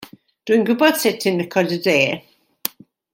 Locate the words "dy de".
1.73-1.97